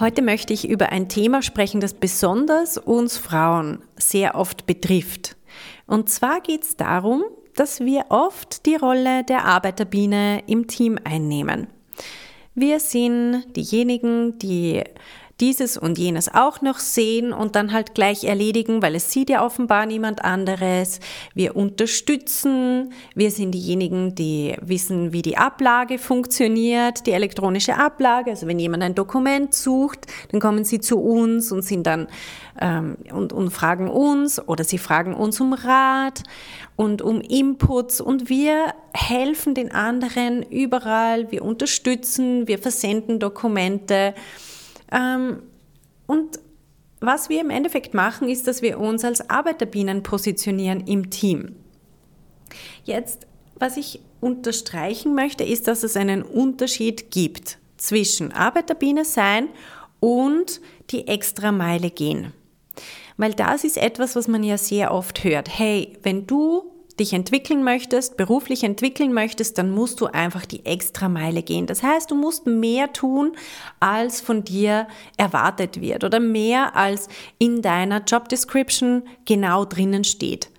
Heute 0.00 0.22
möchte 0.22 0.54
ich 0.54 0.66
über 0.66 0.92
ein 0.92 1.10
Thema 1.10 1.42
sprechen, 1.42 1.82
das 1.82 1.92
besonders 1.92 2.78
uns 2.78 3.18
Frauen 3.18 3.82
sehr 3.98 4.34
oft 4.34 4.64
betrifft. 4.64 5.36
Und 5.86 6.08
zwar 6.08 6.40
geht 6.40 6.62
es 6.62 6.76
darum, 6.78 7.22
dass 7.54 7.80
wir 7.80 8.06
oft 8.08 8.64
die 8.64 8.76
Rolle 8.76 9.24
der 9.24 9.44
Arbeiterbiene 9.44 10.42
im 10.46 10.68
Team 10.68 10.98
einnehmen. 11.04 11.66
Wir 12.54 12.80
sind 12.80 13.44
diejenigen, 13.54 14.38
die 14.38 14.82
dieses 15.40 15.76
und 15.76 15.98
jenes 15.98 16.32
auch 16.32 16.60
noch 16.62 16.78
sehen 16.78 17.32
und 17.32 17.56
dann 17.56 17.72
halt 17.72 17.94
gleich 17.94 18.24
erledigen, 18.24 18.82
weil 18.82 18.94
es 18.94 19.10
sieht 19.10 19.30
ja 19.30 19.44
offenbar 19.44 19.86
niemand 19.86 20.24
anderes. 20.24 21.00
Wir 21.34 21.56
unterstützen, 21.56 22.92
wir 23.14 23.30
sind 23.30 23.52
diejenigen, 23.52 24.14
die 24.14 24.54
wissen, 24.60 25.12
wie 25.12 25.22
die 25.22 25.36
Ablage 25.36 25.98
funktioniert, 25.98 27.06
die 27.06 27.12
elektronische 27.12 27.76
Ablage. 27.76 28.30
Also 28.30 28.46
wenn 28.46 28.58
jemand 28.58 28.82
ein 28.82 28.94
Dokument 28.94 29.54
sucht, 29.54 30.06
dann 30.30 30.40
kommen 30.40 30.64
sie 30.64 30.80
zu 30.80 31.00
uns 31.00 31.52
und 31.52 31.62
sind 31.62 31.86
dann 31.86 32.08
ähm, 32.60 32.96
und, 33.12 33.32
und 33.32 33.50
fragen 33.50 33.88
uns 33.88 34.46
oder 34.46 34.64
sie 34.64 34.78
fragen 34.78 35.14
uns 35.14 35.40
um 35.40 35.52
Rat 35.52 36.22
und 36.76 37.02
um 37.02 37.20
Inputs 37.20 38.00
und 38.00 38.28
wir 38.28 38.74
helfen 38.92 39.54
den 39.54 39.72
anderen 39.72 40.42
überall, 40.42 41.30
wir 41.30 41.42
unterstützen, 41.42 42.48
wir 42.48 42.58
versenden 42.58 43.18
Dokumente. 43.18 44.14
Ähm, 44.92 45.42
und 46.06 46.40
was 47.00 47.28
wir 47.28 47.40
im 47.40 47.50
Endeffekt 47.50 47.94
machen, 47.94 48.28
ist, 48.28 48.46
dass 48.46 48.62
wir 48.62 48.78
uns 48.78 49.04
als 49.04 49.30
Arbeiterbienen 49.30 50.02
positionieren 50.02 50.86
im 50.86 51.10
Team. 51.10 51.56
Jetzt, 52.84 53.26
was 53.54 53.76
ich 53.76 54.00
unterstreichen 54.20 55.14
möchte, 55.14 55.44
ist, 55.44 55.66
dass 55.68 55.82
es 55.82 55.96
einen 55.96 56.22
Unterschied 56.22 57.10
gibt 57.10 57.58
zwischen 57.76 58.32
Arbeiterbiene 58.32 59.04
sein 59.04 59.48
und 60.00 60.60
die 60.90 61.08
Extrameile 61.08 61.90
gehen. 61.90 62.32
Weil 63.16 63.34
das 63.34 63.64
ist 63.64 63.76
etwas, 63.76 64.16
was 64.16 64.28
man 64.28 64.42
ja 64.42 64.58
sehr 64.58 64.92
oft 64.92 65.24
hört. 65.24 65.58
Hey, 65.58 65.98
wenn 66.02 66.26
du 66.26 66.69
dich 66.98 67.12
entwickeln 67.12 67.62
möchtest, 67.62 68.16
beruflich 68.16 68.64
entwickeln 68.64 69.12
möchtest, 69.12 69.58
dann 69.58 69.70
musst 69.70 70.00
du 70.00 70.06
einfach 70.06 70.44
die 70.44 70.66
extra 70.66 71.08
Meile 71.08 71.42
gehen. 71.42 71.66
Das 71.66 71.82
heißt, 71.82 72.10
du 72.10 72.14
musst 72.14 72.46
mehr 72.46 72.92
tun, 72.92 73.32
als 73.78 74.20
von 74.20 74.44
dir 74.44 74.88
erwartet 75.16 75.80
wird 75.80 76.04
oder 76.04 76.20
mehr 76.20 76.76
als 76.76 77.08
in 77.38 77.62
deiner 77.62 78.02
Job 78.02 78.28
Description 78.28 79.04
genau 79.24 79.64
drinnen 79.64 80.04
steht. 80.04 80.50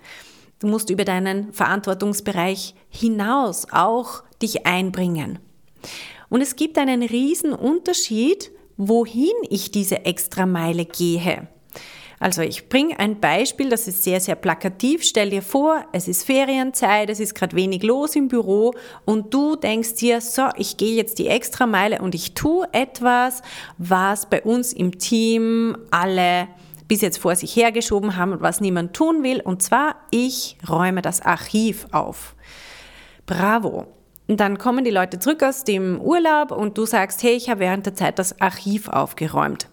Du 0.58 0.66
musst 0.68 0.90
über 0.90 1.04
deinen 1.04 1.52
Verantwortungsbereich 1.52 2.74
hinaus 2.88 3.66
auch 3.72 4.22
dich 4.40 4.66
einbringen. 4.66 5.38
Und 6.28 6.40
es 6.40 6.56
gibt 6.56 6.78
einen 6.78 7.02
riesen 7.02 7.52
Unterschied, 7.52 8.52
wohin 8.76 9.32
ich 9.50 9.70
diese 9.70 10.04
extra 10.04 10.46
Meile 10.46 10.84
gehe. 10.84 11.48
Also 12.22 12.42
ich 12.42 12.68
bringe 12.68 13.00
ein 13.00 13.18
Beispiel, 13.18 13.68
das 13.68 13.88
ist 13.88 14.04
sehr, 14.04 14.20
sehr 14.20 14.36
plakativ. 14.36 15.02
Stell 15.02 15.30
dir 15.30 15.42
vor, 15.42 15.84
es 15.90 16.06
ist 16.06 16.22
Ferienzeit, 16.22 17.10
es 17.10 17.18
ist 17.18 17.34
gerade 17.34 17.56
wenig 17.56 17.82
los 17.82 18.14
im 18.14 18.28
Büro 18.28 18.74
und 19.04 19.34
du 19.34 19.56
denkst 19.56 19.96
dir, 19.96 20.20
so, 20.20 20.42
ich 20.56 20.76
gehe 20.76 20.94
jetzt 20.94 21.18
die 21.18 21.26
extra 21.26 21.66
Meile 21.66 22.00
und 22.00 22.14
ich 22.14 22.34
tue 22.34 22.68
etwas, 22.70 23.42
was 23.76 24.30
bei 24.30 24.40
uns 24.40 24.72
im 24.72 25.00
Team 25.00 25.76
alle 25.90 26.46
bis 26.86 27.00
jetzt 27.00 27.18
vor 27.18 27.34
sich 27.34 27.56
hergeschoben 27.56 28.14
haben 28.16 28.34
und 28.34 28.40
was 28.40 28.60
niemand 28.60 28.94
tun 28.94 29.24
will. 29.24 29.40
Und 29.40 29.60
zwar, 29.60 29.96
ich 30.12 30.56
räume 30.68 31.02
das 31.02 31.22
Archiv 31.22 31.88
auf. 31.90 32.36
Bravo. 33.26 33.88
Und 34.28 34.38
dann 34.38 34.58
kommen 34.58 34.84
die 34.84 34.92
Leute 34.92 35.18
zurück 35.18 35.42
aus 35.42 35.64
dem 35.64 36.00
Urlaub 36.00 36.52
und 36.52 36.78
du 36.78 36.86
sagst, 36.86 37.24
hey, 37.24 37.32
ich 37.32 37.50
habe 37.50 37.58
während 37.58 37.84
der 37.84 37.96
Zeit 37.96 38.20
das 38.20 38.40
Archiv 38.40 38.86
aufgeräumt. 38.86 39.71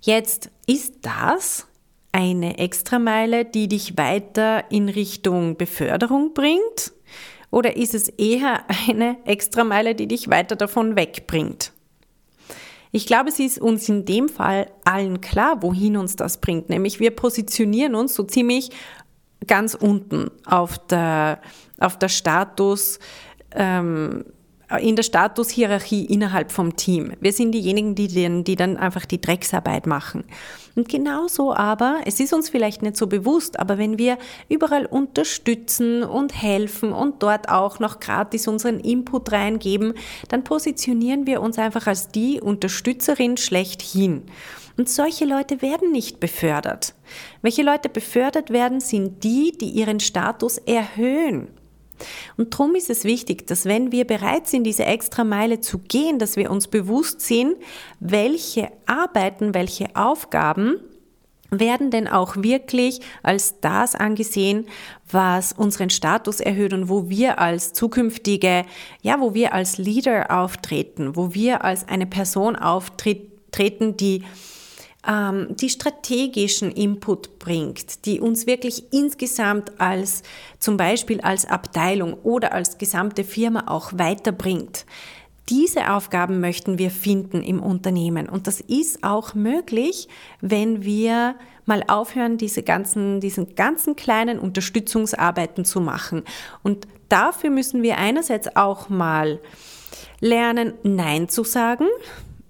Jetzt 0.00 0.50
ist 0.66 0.94
das 1.02 1.66
eine 2.12 2.58
Extrameile, 2.58 3.44
die 3.44 3.68
dich 3.68 3.96
weiter 3.96 4.70
in 4.70 4.88
Richtung 4.88 5.56
Beförderung 5.56 6.34
bringt? 6.34 6.92
Oder 7.50 7.76
ist 7.76 7.94
es 7.94 8.08
eher 8.08 8.64
eine 8.88 9.16
Extrameile, 9.24 9.94
die 9.94 10.06
dich 10.06 10.28
weiter 10.28 10.56
davon 10.56 10.96
wegbringt? 10.96 11.72
Ich 12.90 13.06
glaube, 13.06 13.28
es 13.28 13.38
ist 13.38 13.58
uns 13.58 13.88
in 13.88 14.04
dem 14.04 14.28
Fall 14.28 14.70
allen 14.84 15.20
klar, 15.20 15.62
wohin 15.62 15.96
uns 15.96 16.16
das 16.16 16.40
bringt. 16.40 16.70
Nämlich 16.70 17.00
wir 17.00 17.10
positionieren 17.10 17.94
uns 17.94 18.14
so 18.14 18.22
ziemlich 18.22 18.70
ganz 19.46 19.74
unten 19.74 20.30
auf 20.46 20.78
der, 20.86 21.40
auf 21.78 21.98
der 21.98 22.08
Status, 22.08 22.98
ähm, 23.54 24.24
in 24.76 24.96
der 24.96 25.02
Statushierarchie 25.02 26.04
innerhalb 26.04 26.52
vom 26.52 26.76
Team. 26.76 27.12
Wir 27.20 27.32
sind 27.32 27.52
diejenigen, 27.52 27.94
die, 27.94 28.08
den, 28.08 28.44
die 28.44 28.56
dann 28.56 28.76
einfach 28.76 29.06
die 29.06 29.20
Drecksarbeit 29.20 29.86
machen. 29.86 30.24
Und 30.76 30.88
genauso 30.88 31.54
aber, 31.54 32.00
es 32.04 32.20
ist 32.20 32.32
uns 32.32 32.50
vielleicht 32.50 32.82
nicht 32.82 32.96
so 32.96 33.06
bewusst, 33.06 33.58
aber 33.58 33.78
wenn 33.78 33.98
wir 33.98 34.18
überall 34.48 34.86
unterstützen 34.86 36.04
und 36.04 36.40
helfen 36.40 36.92
und 36.92 37.22
dort 37.22 37.48
auch 37.48 37.80
noch 37.80 37.98
gratis 37.98 38.46
unseren 38.46 38.78
Input 38.78 39.32
reingeben, 39.32 39.94
dann 40.28 40.44
positionieren 40.44 41.26
wir 41.26 41.40
uns 41.40 41.58
einfach 41.58 41.86
als 41.86 42.08
die 42.08 42.40
Unterstützerin 42.40 43.38
schlechthin. 43.38 44.22
Und 44.76 44.88
solche 44.88 45.24
Leute 45.24 45.62
werden 45.62 45.90
nicht 45.90 46.20
befördert. 46.20 46.94
Welche 47.42 47.64
Leute 47.64 47.88
befördert 47.88 48.50
werden, 48.50 48.80
sind 48.80 49.24
die, 49.24 49.50
die 49.58 49.70
ihren 49.70 49.98
Status 49.98 50.58
erhöhen. 50.58 51.48
Und 52.36 52.54
darum 52.54 52.74
ist 52.74 52.90
es 52.90 53.04
wichtig, 53.04 53.46
dass 53.46 53.64
wenn 53.64 53.92
wir 53.92 54.06
bereit 54.06 54.46
sind, 54.46 54.64
diese 54.64 54.84
extra 54.84 55.24
Meile 55.24 55.60
zu 55.60 55.78
gehen, 55.78 56.18
dass 56.18 56.36
wir 56.36 56.50
uns 56.50 56.68
bewusst 56.68 57.20
sind, 57.20 57.56
welche 58.00 58.70
Arbeiten, 58.86 59.54
welche 59.54 59.94
Aufgaben 59.94 60.76
werden 61.50 61.90
denn 61.90 62.08
auch 62.08 62.36
wirklich 62.36 63.00
als 63.22 63.60
das 63.60 63.94
angesehen, 63.94 64.66
was 65.10 65.52
unseren 65.52 65.90
Status 65.90 66.40
erhöht 66.40 66.74
und 66.74 66.88
wo 66.88 67.08
wir 67.08 67.38
als 67.38 67.72
zukünftige, 67.72 68.64
ja, 69.02 69.20
wo 69.20 69.34
wir 69.34 69.54
als 69.54 69.78
Leader 69.78 70.30
auftreten, 70.30 71.16
wo 71.16 71.34
wir 71.34 71.64
als 71.64 71.88
eine 71.88 72.06
Person 72.06 72.56
auftreten, 72.56 73.96
die 73.96 74.24
ähm, 75.06 75.56
die 75.56 75.70
strategischen 75.70 76.70
Input 76.72 77.38
bringt, 77.38 78.04
die 78.04 78.20
uns 78.20 78.46
wirklich 78.46 78.92
insgesamt 78.92 79.80
als 79.80 80.22
zum 80.58 80.76
Beispiel 80.76 81.20
als 81.20 81.44
Abteilung 81.44 82.14
oder 82.22 82.52
als 82.52 82.78
gesamte 82.78 83.24
Firma 83.24 83.64
auch 83.68 83.92
weiterbringt. 83.94 84.86
Diese 85.48 85.92
Aufgaben 85.92 86.40
möchten 86.40 86.78
wir 86.78 86.90
finden 86.90 87.42
im 87.42 87.62
Unternehmen. 87.62 88.28
Und 88.28 88.46
das 88.46 88.60
ist 88.60 89.02
auch 89.02 89.34
möglich, 89.34 90.08
wenn 90.42 90.84
wir 90.84 91.36
mal 91.64 91.84
aufhören, 91.86 92.36
diese 92.36 92.62
ganzen, 92.62 93.20
diesen 93.20 93.54
ganzen 93.54 93.96
kleinen 93.96 94.38
Unterstützungsarbeiten 94.38 95.64
zu 95.64 95.80
machen. 95.80 96.22
Und 96.62 96.86
dafür 97.08 97.48
müssen 97.48 97.82
wir 97.82 97.96
einerseits 97.96 98.56
auch 98.56 98.90
mal 98.90 99.38
lernen, 100.20 100.74
Nein 100.82 101.30
zu 101.30 101.44
sagen 101.44 101.86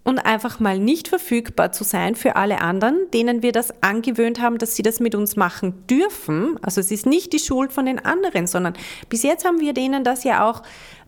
und 0.08 0.20
einfach 0.20 0.58
mal 0.58 0.78
nicht 0.78 1.08
verfügbar 1.08 1.70
zu 1.70 1.84
sein 1.84 2.14
für 2.14 2.34
alle 2.34 2.62
anderen, 2.62 3.10
denen 3.12 3.42
wir 3.42 3.52
das 3.52 3.82
angewöhnt 3.82 4.40
haben, 4.40 4.56
dass 4.56 4.74
sie 4.74 4.82
das 4.82 5.00
mit 5.00 5.14
uns 5.14 5.36
machen 5.36 5.86
dürfen. 5.86 6.58
Also 6.62 6.80
es 6.80 6.90
ist 6.90 7.04
nicht 7.04 7.34
die 7.34 7.38
Schuld 7.38 7.74
von 7.74 7.84
den 7.84 8.02
anderen, 8.02 8.46
sondern 8.46 8.72
bis 9.10 9.22
jetzt 9.22 9.44
haben 9.44 9.60
wir 9.60 9.74
denen 9.74 10.04
das 10.04 10.24
ja 10.24 10.48
auch 10.48 10.62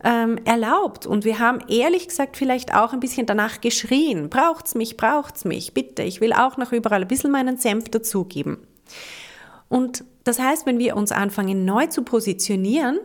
ähm, 0.05 0.39
erlaubt 0.45 1.07
und 1.07 1.25
wir 1.25 1.39
haben 1.39 1.61
ehrlich 1.67 2.09
gesagt 2.09 2.37
vielleicht 2.37 2.75
auch 2.75 2.93
ein 2.93 3.01
bisschen 3.01 3.25
danach 3.25 3.63
geschrien, 3.63 4.29
braucht's 4.29 4.75
mich, 4.75 4.99
braucht's 4.99 5.47
mich, 5.47 5.73
bitte, 5.73 6.03
ich 6.03 6.21
will 6.21 6.35
auch 6.35 6.59
noch 6.59 6.71
überall 6.71 7.01
ein 7.01 7.09
bisschen 7.09 7.31
meinen 7.31 7.57
Senf 7.57 7.89
dazugeben. 7.89 8.59
Und 9.71 10.05
das 10.25 10.39
heißt, 10.39 10.67
wenn 10.67 10.79
wir 10.79 10.95
uns 10.95 11.11
anfangen 11.11 11.65
neu 11.65 11.87
zu 11.87 12.03
positionieren, 12.03 12.99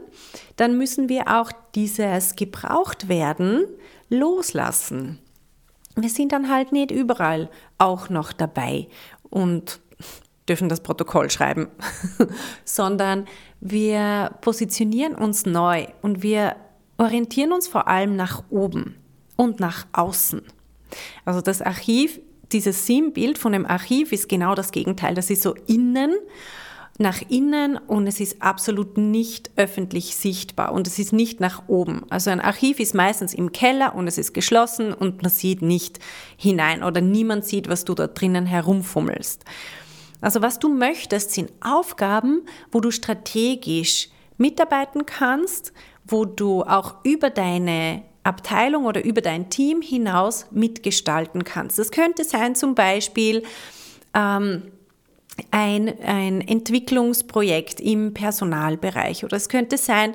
dann 0.58 0.78
müssen 0.78 1.08
wir 1.08 1.30
auch 1.40 1.54
dieses 1.74 2.36
gebraucht 2.36 3.08
werden 3.08 3.66
loslassen 4.10 5.20
wir 5.96 6.10
sind 6.10 6.32
dann 6.32 6.50
halt 6.50 6.72
nicht 6.72 6.92
überall 6.92 7.50
auch 7.78 8.10
noch 8.10 8.34
dabei 8.34 8.88
und 9.30 9.80
dürfen 10.48 10.70
das 10.70 10.82
Protokoll 10.82 11.30
schreiben, 11.30 11.68
sondern 12.66 13.26
wir 13.62 14.32
positionieren 14.42 15.16
uns 15.16 15.46
neu 15.46 15.88
und 16.02 16.22
wir 16.22 16.56
orientieren 16.98 17.52
uns 17.52 17.68
vor 17.68 17.88
allem 17.88 18.16
nach 18.16 18.44
oben 18.50 18.96
und 19.36 19.60
nach 19.60 19.88
außen. 19.94 20.42
Also 21.26 21.42
das 21.42 21.62
Archiv, 21.62 22.20
dieses 22.52 22.86
Sinnbild 22.86 23.38
von 23.38 23.54
dem 23.54 23.66
Archiv 23.66 24.12
ist 24.12 24.30
genau 24.30 24.56
das 24.56 24.72
Gegenteil. 24.72 25.16
Das 25.16 25.30
ist 25.30 25.42
so 25.42 25.56
innen 25.68 26.16
nach 26.98 27.22
innen 27.28 27.78
und 27.78 28.08
es 28.08 28.22
ist 28.22 28.42
absolut 28.42 28.98
nicht 28.98 29.52
öffentlich 29.58 30.16
sichtbar 30.16 30.72
und 30.72 30.88
es 30.88 30.98
ist 30.98 31.12
nicht 31.12 31.42
nach 31.42 31.64
oben. 31.68 32.04
Also 32.10 32.30
ein 32.30 32.40
Archiv 32.40 32.80
ist 32.80 32.96
meistens 32.96 33.34
im 33.34 33.52
Keller 33.52 33.96
und 33.96 34.08
es 34.08 34.18
ist 34.18 34.34
geschlossen 34.34 34.94
und 34.94 35.22
man 35.22 35.32
sieht 35.32 35.62
nicht 35.62 36.00
hinein 36.38 36.84
oder 36.84 37.02
niemand 37.02 37.46
sieht, 37.46 37.68
was 37.68 37.84
du 37.84 37.96
da 37.96 38.08
drinnen 38.08 38.46
herumfummelst. 38.46 39.44
Also 40.22 40.42
was 40.42 40.58
du 40.60 40.70
möchtest, 40.70 41.32
sind 41.32 41.52
Aufgaben, 41.60 42.44
wo 42.72 42.80
du 42.80 42.92
strategisch 42.92 44.10
mitarbeiten 44.38 45.06
kannst, 45.06 45.74
wo 46.06 46.24
du 46.24 46.64
auch 46.64 46.96
über 47.04 47.30
deine 47.30 48.04
Abteilung 48.24 48.86
oder 48.86 49.04
über 49.04 49.22
dein 49.22 49.50
Team 49.50 49.82
hinaus 49.82 50.48
mitgestalten 50.52 51.44
kannst. 51.44 51.78
Das 51.78 51.92
könnte 51.92 52.24
sein 52.24 52.56
zum 52.56 52.74
Beispiel, 52.74 53.44
ähm, 54.14 54.72
ein, 55.52 56.00
ein 56.02 56.42
Entwicklungsprojekt 56.42 57.80
im 57.80 58.14
Personalbereich 58.14 59.24
oder 59.24 59.38
es 59.38 59.50
könnte 59.50 59.78
sein, 59.78 60.14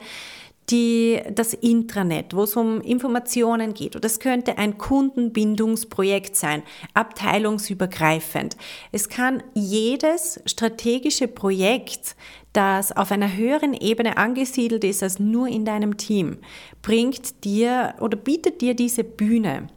die, 0.70 1.20
das 1.34 1.54
Intranet, 1.54 2.34
wo 2.34 2.44
es 2.44 2.56
um 2.56 2.80
Informationen 2.80 3.74
geht. 3.74 3.96
Oder 3.96 4.06
es 4.06 4.20
könnte 4.20 4.58
ein 4.58 4.78
Kundenbindungsprojekt 4.78 6.36
sein, 6.36 6.62
abteilungsübergreifend. 6.94 8.56
Es 8.92 9.08
kann 9.08 9.42
jedes 9.54 10.40
strategische 10.46 11.28
Projekt, 11.28 12.16
das 12.52 12.92
auf 12.96 13.12
einer 13.12 13.36
höheren 13.36 13.74
Ebene 13.74 14.16
angesiedelt 14.16 14.84
ist 14.84 15.02
als 15.02 15.20
nur 15.20 15.46
in 15.48 15.64
deinem 15.64 15.96
Team, 15.96 16.38
bringt 16.82 17.44
dir 17.44 17.94
oder 18.00 18.16
bietet 18.16 18.60
dir 18.60 18.74
diese 18.74 19.04
Bühne 19.04 19.68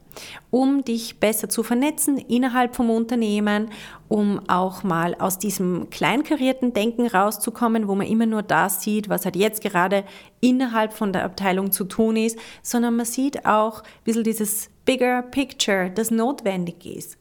um 0.50 0.84
dich 0.84 1.20
besser 1.20 1.48
zu 1.48 1.62
vernetzen 1.62 2.18
innerhalb 2.18 2.74
vom 2.74 2.90
Unternehmen, 2.90 3.70
um 4.08 4.40
auch 4.48 4.82
mal 4.82 5.14
aus 5.16 5.38
diesem 5.38 5.90
kleinkarierten 5.90 6.72
Denken 6.72 7.06
rauszukommen, 7.06 7.88
wo 7.88 7.94
man 7.94 8.06
immer 8.06 8.26
nur 8.26 8.42
das 8.42 8.82
sieht, 8.82 9.08
was 9.08 9.24
halt 9.24 9.36
jetzt 9.36 9.62
gerade 9.62 10.04
innerhalb 10.40 10.92
von 10.92 11.12
der 11.12 11.24
Abteilung 11.24 11.72
zu 11.72 11.84
tun 11.84 12.16
ist, 12.16 12.38
sondern 12.62 12.96
man 12.96 13.06
sieht 13.06 13.46
auch 13.46 13.82
ein 13.82 14.04
bisschen 14.04 14.24
dieses 14.24 14.70
bigger 14.84 15.22
picture, 15.22 15.90
das 15.90 16.10
notwendig 16.10 16.84
ist. 16.86 17.18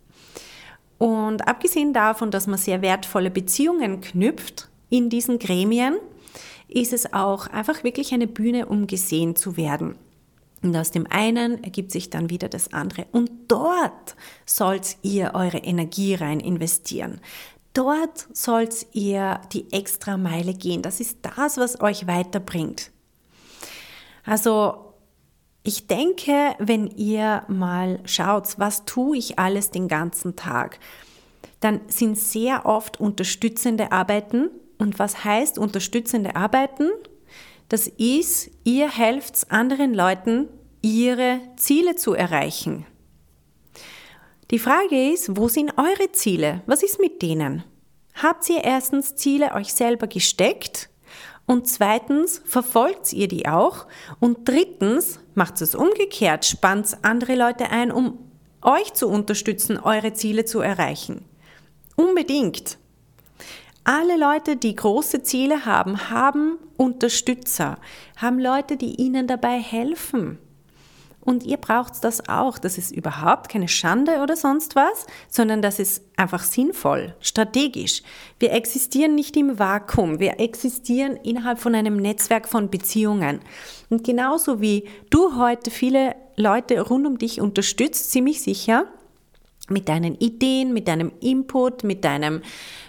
Und 0.97 1.47
abgesehen 1.47 1.93
davon, 1.93 2.31
dass 2.31 2.47
man 2.47 2.57
sehr 2.57 2.81
wertvolle 2.81 3.29
Beziehungen 3.31 4.01
knüpft 4.01 4.69
in 4.89 5.09
diesen 5.09 5.39
Gremien, 5.39 5.95
ist 6.69 6.93
es 6.93 7.13
auch 7.13 7.47
einfach 7.47 7.83
wirklich 7.83 8.13
eine 8.13 8.27
Bühne, 8.27 8.67
um 8.67 8.87
gesehen 8.87 9.35
zu 9.35 9.57
werden. 9.57 9.95
Und 10.63 10.75
aus 10.77 10.91
dem 10.91 11.05
einen 11.09 11.63
ergibt 11.63 11.91
sich 11.91 12.09
dann 12.09 12.29
wieder 12.29 12.47
das 12.47 12.73
andere. 12.73 13.05
Und 13.11 13.29
dort 13.49 14.15
sollt 14.45 14.97
ihr 15.01 15.31
eure 15.33 15.57
Energie 15.57 16.15
rein 16.15 16.39
investieren. 16.39 17.19
Dort 17.73 18.27
sollt 18.31 18.87
ihr 18.93 19.41
die 19.51 19.71
extra 19.73 20.15
Meile 20.15 20.53
gehen. 20.53 20.81
Das 20.81 20.99
ist 20.99 21.19
das, 21.21 21.57
was 21.57 21.81
euch 21.81 22.07
weiterbringt. 22.07 22.91
Also 24.25 24.93
ich 25.63 25.87
denke, 25.87 26.55
wenn 26.59 26.87
ihr 26.87 27.43
mal 27.47 27.99
schaut, 28.05 28.57
was 28.57 28.85
tue 28.85 29.17
ich 29.17 29.39
alles 29.39 29.71
den 29.71 29.87
ganzen 29.87 30.35
Tag, 30.35 30.79
dann 31.59 31.81
sind 31.87 32.17
sehr 32.17 32.65
oft 32.65 32.99
unterstützende 32.99 33.91
Arbeiten. 33.91 34.49
Und 34.77 34.99
was 34.99 35.23
heißt 35.23 35.57
unterstützende 35.57 36.35
Arbeiten? 36.35 36.89
Das 37.69 37.87
ist, 37.87 38.51
ihr 38.63 38.89
helft 38.89 39.51
anderen 39.51 39.93
Leuten, 39.93 40.47
ihre 40.81 41.39
Ziele 41.55 41.95
zu 41.95 42.13
erreichen. 42.13 42.85
Die 44.51 44.59
Frage 44.59 45.11
ist, 45.11 45.35
wo 45.37 45.47
sind 45.47 45.73
eure 45.77 46.11
Ziele? 46.11 46.61
Was 46.65 46.83
ist 46.83 46.99
mit 46.99 47.21
denen? 47.21 47.63
Habt 48.13 48.47
ihr 48.49 48.63
erstens 48.63 49.15
Ziele 49.15 49.53
euch 49.53 49.73
selber 49.73 50.07
gesteckt? 50.07 50.89
Und 51.45 51.67
zweitens, 51.67 52.41
verfolgt 52.45 53.11
ihr 53.13 53.27
die 53.27 53.47
auch? 53.47 53.87
Und 54.19 54.47
drittens, 54.47 55.19
macht 55.33 55.61
es 55.61 55.75
umgekehrt, 55.75 56.45
spannt 56.45 56.97
andere 57.01 57.35
Leute 57.35 57.69
ein, 57.69 57.91
um 57.91 58.19
euch 58.61 58.93
zu 58.93 59.07
unterstützen, 59.07 59.77
eure 59.77 60.13
Ziele 60.13 60.45
zu 60.45 60.59
erreichen. 60.59 61.25
Unbedingt. 61.95 62.77
Alle 63.85 64.17
Leute, 64.17 64.55
die 64.55 64.75
große 64.75 65.23
Ziele 65.23 65.65
haben, 65.65 66.09
haben 66.09 66.57
Unterstützer, 66.77 67.77
haben 68.15 68.39
Leute, 68.39 68.77
die 68.77 68.95
ihnen 68.95 69.27
dabei 69.27 69.59
helfen. 69.59 70.39
Und 71.19 71.43
ihr 71.45 71.57
braucht 71.57 72.03
das 72.03 72.27
auch. 72.29 72.57
Das 72.57 72.77
ist 72.77 72.91
überhaupt 72.91 73.49
keine 73.49 73.67
Schande 73.67 74.21
oder 74.21 74.35
sonst 74.35 74.75
was, 74.75 75.05
sondern 75.29 75.61
das 75.61 75.79
ist 75.79 76.03
einfach 76.17 76.43
sinnvoll, 76.43 77.15
strategisch. 77.19 78.03
Wir 78.39 78.53
existieren 78.53 79.15
nicht 79.15 79.35
im 79.35 79.59
Vakuum. 79.59 80.19
Wir 80.19 80.39
existieren 80.39 81.17
innerhalb 81.17 81.59
von 81.59 81.75
einem 81.75 81.97
Netzwerk 81.97 82.47
von 82.47 82.69
Beziehungen. 82.69 83.39
Und 83.89 84.03
genauso 84.05 84.61
wie 84.61 84.87
du 85.09 85.37
heute 85.37 85.71
viele 85.71 86.15
Leute 86.35 86.79
rund 86.81 87.05
um 87.05 87.17
dich 87.17 87.39
unterstützt, 87.39 88.11
ziemlich 88.11 88.41
sicher, 88.41 88.87
mit 89.69 89.87
deinen 89.87 90.15
Ideen, 90.15 90.73
mit 90.73 90.87
deinem 90.87 91.11
Input, 91.21 91.83
mit 91.83 92.03
deinem, 92.03 92.41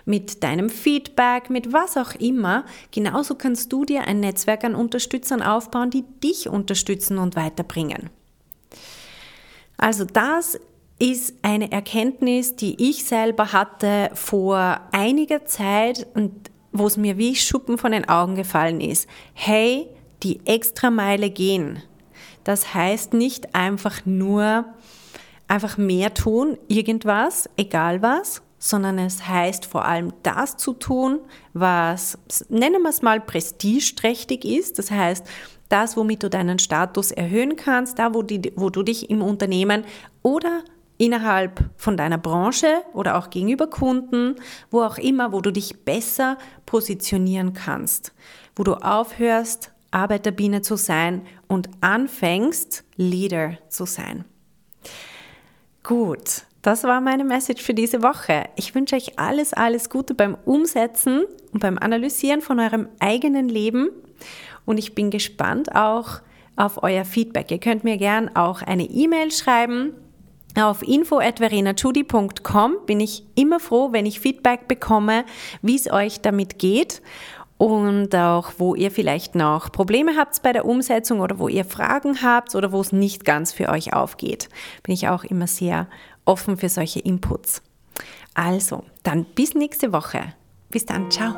mit 0.04 0.42
deinem 0.42 0.70
Feedback, 0.70 1.50
mit 1.50 1.72
was 1.72 1.96
auch 1.96 2.14
immer. 2.16 2.64
Genauso 2.90 3.36
kannst 3.36 3.72
du 3.72 3.84
dir 3.84 4.06
ein 4.06 4.20
Netzwerk 4.20 4.64
an 4.64 4.74
Unterstützern 4.74 5.42
aufbauen, 5.42 5.90
die 5.90 6.04
dich 6.22 6.48
unterstützen 6.48 7.18
und 7.18 7.36
weiterbringen. 7.36 8.10
Also 9.76 10.04
das 10.04 10.58
ist 10.98 11.34
eine 11.42 11.70
Erkenntnis, 11.72 12.56
die 12.56 12.90
ich 12.90 13.04
selber 13.04 13.52
hatte 13.52 14.10
vor 14.14 14.80
einiger 14.92 15.44
Zeit 15.44 16.06
und 16.14 16.50
wo 16.72 16.86
es 16.86 16.96
mir 16.96 17.18
wie 17.18 17.36
Schuppen 17.36 17.78
von 17.78 17.92
den 17.92 18.08
Augen 18.08 18.34
gefallen 18.34 18.80
ist. 18.80 19.08
Hey, 19.32 19.88
die 20.22 20.40
Extrameile 20.46 21.30
gehen. 21.30 21.82
Das 22.42 22.74
heißt 22.74 23.14
nicht 23.14 23.54
einfach 23.54 24.04
nur 24.04 24.66
einfach 25.48 25.76
mehr 25.76 26.14
tun, 26.14 26.58
irgendwas, 26.68 27.48
egal 27.56 28.02
was, 28.02 28.42
sondern 28.58 28.98
es 28.98 29.28
heißt 29.28 29.66
vor 29.66 29.84
allem 29.84 30.12
das 30.22 30.56
zu 30.56 30.72
tun, 30.72 31.20
was, 31.52 32.18
nennen 32.48 32.82
wir 32.82 32.88
es 32.88 33.02
mal, 33.02 33.20
prestigeträchtig 33.20 34.44
ist. 34.44 34.78
Das 34.78 34.90
heißt, 34.90 35.26
das, 35.68 35.96
womit 35.96 36.22
du 36.22 36.30
deinen 36.30 36.58
Status 36.58 37.10
erhöhen 37.10 37.56
kannst, 37.56 37.98
da, 37.98 38.14
wo, 38.14 38.22
die, 38.22 38.52
wo 38.56 38.70
du 38.70 38.82
dich 38.82 39.10
im 39.10 39.22
Unternehmen 39.22 39.84
oder 40.22 40.62
innerhalb 40.96 41.68
von 41.76 41.96
deiner 41.96 42.18
Branche 42.18 42.82
oder 42.92 43.18
auch 43.18 43.30
gegenüber 43.30 43.66
Kunden, 43.66 44.36
wo 44.70 44.82
auch 44.82 44.98
immer, 44.98 45.32
wo 45.32 45.40
du 45.40 45.50
dich 45.50 45.84
besser 45.84 46.38
positionieren 46.66 47.52
kannst, 47.52 48.12
wo 48.56 48.62
du 48.62 48.74
aufhörst, 48.74 49.72
Arbeiterbiene 49.90 50.62
zu 50.62 50.76
sein 50.76 51.22
und 51.48 51.68
anfängst, 51.80 52.84
Leader 52.96 53.58
zu 53.68 53.86
sein. 53.86 54.24
Gut, 55.84 56.44
das 56.62 56.84
war 56.84 57.02
meine 57.02 57.24
Message 57.24 57.62
für 57.62 57.74
diese 57.74 58.02
Woche. 58.02 58.44
Ich 58.56 58.74
wünsche 58.74 58.96
euch 58.96 59.18
alles, 59.18 59.52
alles 59.52 59.90
Gute 59.90 60.14
beim 60.14 60.34
Umsetzen 60.46 61.26
und 61.52 61.60
beim 61.60 61.76
Analysieren 61.76 62.40
von 62.40 62.58
eurem 62.58 62.88
eigenen 63.00 63.50
Leben 63.50 63.90
und 64.64 64.78
ich 64.78 64.94
bin 64.94 65.10
gespannt 65.10 65.76
auch 65.76 66.22
auf 66.56 66.82
euer 66.82 67.04
Feedback. 67.04 67.50
Ihr 67.50 67.58
könnt 67.58 67.84
mir 67.84 67.98
gern 67.98 68.34
auch 68.34 68.62
eine 68.62 68.84
E-Mail 68.84 69.30
schreiben. 69.30 69.92
Auf 70.58 70.82
info.verenachudi.com 70.82 72.76
bin 72.86 73.00
ich 73.00 73.24
immer 73.34 73.60
froh, 73.60 73.92
wenn 73.92 74.06
ich 74.06 74.20
Feedback 74.20 74.68
bekomme, 74.68 75.26
wie 75.60 75.76
es 75.76 75.92
euch 75.92 76.22
damit 76.22 76.58
geht 76.58 77.02
und 77.56 78.14
auch 78.14 78.52
wo 78.58 78.74
ihr 78.74 78.90
vielleicht 78.90 79.34
noch 79.34 79.70
Probleme 79.70 80.16
habt 80.16 80.42
bei 80.42 80.52
der 80.52 80.64
Umsetzung 80.64 81.20
oder 81.20 81.38
wo 81.38 81.48
ihr 81.48 81.64
Fragen 81.64 82.22
habt 82.22 82.54
oder 82.54 82.72
wo 82.72 82.80
es 82.80 82.92
nicht 82.92 83.24
ganz 83.24 83.52
für 83.52 83.68
euch 83.68 83.92
aufgeht. 83.92 84.48
Bin 84.82 84.94
ich 84.94 85.08
auch 85.08 85.24
immer 85.24 85.46
sehr 85.46 85.88
offen 86.24 86.56
für 86.56 86.68
solche 86.68 87.00
Inputs. 87.00 87.62
Also, 88.34 88.82
dann 89.04 89.24
bis 89.24 89.54
nächste 89.54 89.92
Woche. 89.92 90.34
Bis 90.70 90.84
dann, 90.84 91.10
ciao. 91.10 91.34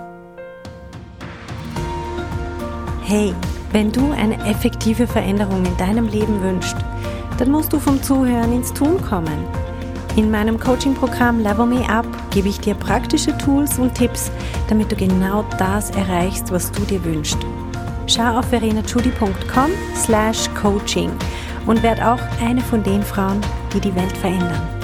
Hey, 3.03 3.35
wenn 3.73 3.93
du 3.93 4.11
eine 4.13 4.37
effektive 4.47 5.07
Veränderung 5.07 5.65
in 5.65 5.77
deinem 5.77 6.09
Leben 6.09 6.43
wünschst, 6.43 6.77
dann 7.39 7.51
musst 7.51 7.73
du 7.73 7.79
vom 7.79 8.03
Zuhören 8.03 8.53
ins 8.53 8.73
Tun 8.73 9.01
kommen. 9.03 9.45
In 10.17 10.31
meinem 10.31 10.59
Coaching-Programm 10.59 11.41
Level 11.41 11.67
Me 11.67 11.87
Up 11.89 12.07
gebe 12.37 12.51
ich 12.51 12.61
dir 12.61 12.75
praktische 12.75 13.37
Tools 13.39 13.79
und 13.79 13.95
Tipps, 13.95 14.31
damit 14.69 14.93
du 14.93 14.97
genau 14.97 15.43
das 15.59 15.89
erreichst, 15.93 16.53
was 16.53 16.71
du 16.71 16.83
dir 16.83 17.03
wünschst. 17.03 17.39
Schau 18.07 18.39
auf 18.39 18.45
verenachudi.com 18.51 19.71
slash 19.95 20.47
coaching 20.51 21.11
und 21.67 21.83
werd 21.83 22.03
auch 22.03 22.21
eine 22.45 22.61
von 22.61 22.83
den 22.83 23.03
Frauen, 23.03 23.41
die 23.73 23.81
die 23.81 23.95
Welt 23.95 24.15
verändern. 24.19 24.76